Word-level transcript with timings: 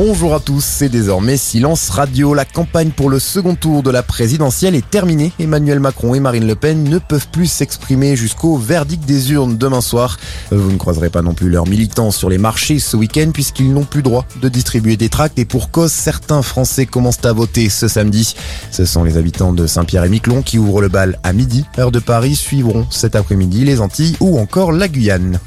Bonjour 0.00 0.32
à 0.32 0.38
tous, 0.38 0.64
c'est 0.64 0.88
désormais 0.88 1.36
silence 1.36 1.90
radio. 1.90 2.32
La 2.32 2.44
campagne 2.44 2.90
pour 2.90 3.10
le 3.10 3.18
second 3.18 3.56
tour 3.56 3.82
de 3.82 3.90
la 3.90 4.04
présidentielle 4.04 4.76
est 4.76 4.88
terminée. 4.88 5.32
Emmanuel 5.40 5.80
Macron 5.80 6.14
et 6.14 6.20
Marine 6.20 6.46
Le 6.46 6.54
Pen 6.54 6.84
ne 6.84 6.98
peuvent 7.00 7.26
plus 7.32 7.48
s'exprimer 7.48 8.14
jusqu'au 8.14 8.56
verdict 8.56 9.04
des 9.06 9.32
urnes 9.32 9.58
demain 9.58 9.80
soir. 9.80 10.16
Vous 10.52 10.70
ne 10.70 10.76
croiserez 10.76 11.10
pas 11.10 11.22
non 11.22 11.34
plus 11.34 11.50
leurs 11.50 11.66
militants 11.66 12.12
sur 12.12 12.30
les 12.30 12.38
marchés 12.38 12.78
ce 12.78 12.96
week-end 12.96 13.32
puisqu'ils 13.34 13.74
n'ont 13.74 13.82
plus 13.82 14.02
droit 14.02 14.24
de 14.40 14.48
distribuer 14.48 14.96
des 14.96 15.08
tracts 15.08 15.36
et 15.36 15.44
pour 15.44 15.72
cause, 15.72 15.90
certains 15.90 16.42
Français 16.42 16.86
commencent 16.86 17.24
à 17.24 17.32
voter 17.32 17.68
ce 17.68 17.88
samedi. 17.88 18.36
Ce 18.70 18.84
sont 18.84 19.02
les 19.02 19.16
habitants 19.16 19.52
de 19.52 19.66
Saint-Pierre 19.66 20.04
et 20.04 20.08
Miquelon 20.08 20.42
qui 20.42 20.58
ouvrent 20.58 20.80
le 20.80 20.88
bal 20.88 21.18
à 21.24 21.32
midi. 21.32 21.64
Heure 21.76 21.90
de 21.90 21.98
Paris 21.98 22.36
suivront 22.36 22.86
cet 22.92 23.16
après-midi 23.16 23.64
les 23.64 23.80
Antilles 23.80 24.16
ou 24.20 24.38
encore 24.38 24.70
la 24.70 24.86
Guyane. 24.86 25.40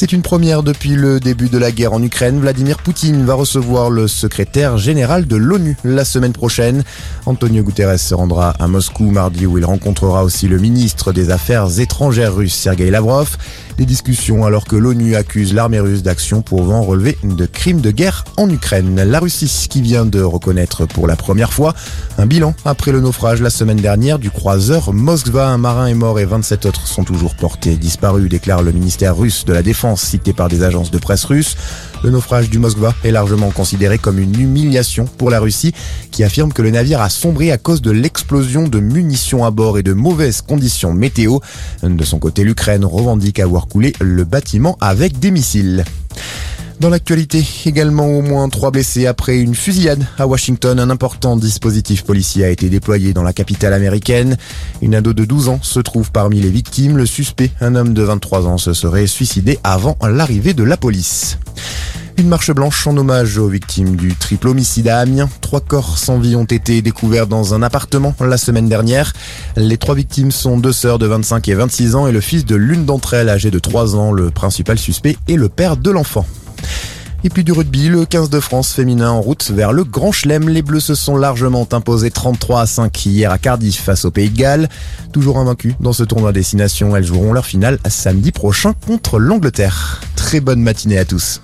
C'est 0.00 0.12
une 0.12 0.22
première 0.22 0.62
depuis 0.62 0.94
le 0.94 1.20
début 1.20 1.50
de 1.50 1.58
la 1.58 1.70
guerre 1.70 1.92
en 1.92 2.02
Ukraine. 2.02 2.40
Vladimir 2.40 2.78
Poutine 2.78 3.26
va 3.26 3.34
recevoir 3.34 3.90
le 3.90 4.08
secrétaire 4.08 4.78
général 4.78 5.26
de 5.26 5.36
l'ONU 5.36 5.76
la 5.84 6.06
semaine 6.06 6.32
prochaine. 6.32 6.84
Antonio 7.26 7.62
Guterres 7.62 8.00
se 8.00 8.14
rendra 8.14 8.54
à 8.58 8.66
Moscou 8.66 9.10
mardi 9.10 9.44
où 9.44 9.58
il 9.58 9.64
rencontrera 9.66 10.24
aussi 10.24 10.48
le 10.48 10.56
ministre 10.56 11.12
des 11.12 11.28
Affaires 11.28 11.80
étrangères 11.80 12.34
russe 12.34 12.54
Sergei 12.54 12.90
Lavrov. 12.90 13.36
Des 13.76 13.84
discussions 13.84 14.46
alors 14.46 14.64
que 14.64 14.76
l'ONU 14.76 15.16
accuse 15.16 15.52
l'armée 15.52 15.80
russe 15.80 16.02
d'action 16.02 16.40
pouvant 16.40 16.80
relever 16.80 17.18
de 17.22 17.44
crimes 17.44 17.82
de 17.82 17.90
guerre 17.90 18.24
en 18.38 18.48
Ukraine. 18.48 19.02
La 19.02 19.20
Russie 19.20 19.66
qui 19.68 19.82
vient 19.82 20.06
de 20.06 20.22
reconnaître 20.22 20.86
pour 20.86 21.08
la 21.08 21.16
première 21.16 21.52
fois 21.52 21.74
un 22.16 22.24
bilan 22.24 22.54
après 22.64 22.92
le 22.92 23.00
naufrage 23.00 23.42
la 23.42 23.50
semaine 23.50 23.80
dernière 23.80 24.18
du 24.18 24.30
croiseur 24.30 24.94
Moskva. 24.94 25.48
Un 25.48 25.58
marin 25.58 25.88
est 25.88 25.94
mort 25.94 26.18
et 26.18 26.24
27 26.24 26.64
autres 26.64 26.86
sont 26.86 27.04
toujours 27.04 27.34
portés 27.34 27.76
disparus, 27.76 28.30
déclare 28.30 28.62
le 28.62 28.72
ministère 28.72 29.16
russe 29.16 29.44
de 29.44 29.52
la 29.52 29.62
Défense 29.62 29.89
cité 29.96 30.32
par 30.32 30.48
des 30.48 30.62
agences 30.62 30.90
de 30.90 30.98
presse 30.98 31.24
russes. 31.24 31.56
Le 32.02 32.10
naufrage 32.10 32.50
du 32.50 32.58
Moskva 32.58 32.94
est 33.04 33.10
largement 33.10 33.50
considéré 33.50 33.98
comme 33.98 34.18
une 34.18 34.38
humiliation 34.40 35.06
pour 35.18 35.30
la 35.30 35.40
Russie, 35.40 35.74
qui 36.10 36.24
affirme 36.24 36.52
que 36.52 36.62
le 36.62 36.70
navire 36.70 37.00
a 37.00 37.08
sombré 37.08 37.52
à 37.52 37.58
cause 37.58 37.82
de 37.82 37.90
l'explosion 37.90 38.68
de 38.68 38.80
munitions 38.80 39.44
à 39.44 39.50
bord 39.50 39.78
et 39.78 39.82
de 39.82 39.92
mauvaises 39.92 40.42
conditions 40.42 40.92
météo. 40.92 41.38
De 41.82 42.04
son 42.04 42.18
côté, 42.18 42.44
l'Ukraine 42.44 42.84
revendique 42.84 43.40
avoir 43.40 43.66
coulé 43.66 43.92
le 44.00 44.24
bâtiment 44.24 44.76
avec 44.80 45.18
des 45.18 45.30
missiles. 45.30 45.84
Dans 46.80 46.88
l'actualité, 46.88 47.46
également 47.66 48.06
au 48.06 48.22
moins 48.22 48.48
trois 48.48 48.70
blessés 48.70 49.06
après 49.06 49.38
une 49.38 49.54
fusillade 49.54 50.02
à 50.16 50.26
Washington. 50.26 50.80
Un 50.80 50.88
important 50.88 51.36
dispositif 51.36 52.04
policier 52.04 52.42
a 52.46 52.48
été 52.48 52.70
déployé 52.70 53.12
dans 53.12 53.22
la 53.22 53.34
capitale 53.34 53.74
américaine. 53.74 54.38
Une 54.80 54.94
ado 54.94 55.12
de 55.12 55.26
12 55.26 55.50
ans 55.50 55.58
se 55.60 55.78
trouve 55.80 56.10
parmi 56.10 56.40
les 56.40 56.48
victimes. 56.48 56.96
Le 56.96 57.04
suspect, 57.04 57.50
un 57.60 57.74
homme 57.74 57.92
de 57.92 58.02
23 58.02 58.46
ans, 58.46 58.56
se 58.56 58.72
serait 58.72 59.06
suicidé 59.06 59.58
avant 59.62 59.98
l'arrivée 60.00 60.54
de 60.54 60.64
la 60.64 60.78
police. 60.78 61.36
Une 62.16 62.28
marche 62.28 62.50
blanche 62.50 62.86
en 62.86 62.96
hommage 62.96 63.36
aux 63.36 63.48
victimes 63.48 63.96
du 63.96 64.14
triple 64.14 64.48
homicide 64.48 64.88
à 64.88 65.00
Amiens. 65.00 65.28
Trois 65.42 65.60
corps 65.60 65.98
sans 65.98 66.18
vie 66.18 66.34
ont 66.34 66.44
été 66.44 66.80
découverts 66.80 67.26
dans 67.26 67.52
un 67.52 67.62
appartement 67.62 68.14
la 68.20 68.38
semaine 68.38 68.70
dernière. 68.70 69.12
Les 69.56 69.76
trois 69.76 69.94
victimes 69.94 70.30
sont 70.30 70.56
deux 70.58 70.72
sœurs 70.72 70.98
de 70.98 71.06
25 71.06 71.46
et 71.48 71.54
26 71.54 71.94
ans 71.94 72.06
et 72.06 72.12
le 72.12 72.22
fils 72.22 72.46
de 72.46 72.56
l'une 72.56 72.86
d'entre 72.86 73.12
elles 73.12 73.28
âgé 73.28 73.50
de 73.50 73.58
3 73.58 73.96
ans. 73.96 74.12
Le 74.12 74.30
principal 74.30 74.78
suspect 74.78 75.18
est 75.28 75.36
le 75.36 75.50
père 75.50 75.76
de 75.76 75.90
l'enfant. 75.90 76.24
Et 77.22 77.28
puis 77.28 77.44
du 77.44 77.52
rugby, 77.52 77.88
le 77.88 78.06
15 78.06 78.30
de 78.30 78.40
France 78.40 78.72
féminin 78.72 79.10
en 79.10 79.20
route 79.20 79.50
vers 79.50 79.72
le 79.72 79.84
Grand 79.84 80.10
Chelem. 80.10 80.48
Les 80.48 80.62
Bleus 80.62 80.80
se 80.80 80.94
sont 80.94 81.16
largement 81.16 81.68
imposés 81.72 82.10
33 82.10 82.62
à 82.62 82.66
5 82.66 83.06
hier 83.06 83.30
à 83.30 83.36
Cardiff 83.36 83.82
face 83.82 84.06
au 84.06 84.10
Pays 84.10 84.30
de 84.30 84.38
Galles. 84.38 84.68
Toujours 85.12 85.38
invaincus 85.38 85.74
dans 85.80 85.92
ce 85.92 86.02
tournoi 86.02 86.32
destination, 86.32 86.96
elles 86.96 87.04
joueront 87.04 87.34
leur 87.34 87.44
finale 87.44 87.78
samedi 87.86 88.32
prochain 88.32 88.72
contre 88.86 89.18
l'Angleterre. 89.18 90.00
Très 90.16 90.40
bonne 90.40 90.62
matinée 90.62 90.98
à 90.98 91.04
tous. 91.04 91.42